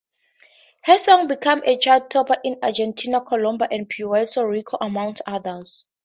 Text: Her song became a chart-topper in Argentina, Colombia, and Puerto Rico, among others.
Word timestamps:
Her 0.83 0.97
song 0.97 1.27
became 1.27 1.61
a 1.63 1.77
chart-topper 1.77 2.37
in 2.43 2.57
Argentina, 2.63 3.21
Colombia, 3.23 3.67
and 3.69 3.87
Puerto 3.87 4.47
Rico, 4.47 4.77
among 4.81 5.17
others. 5.27 5.85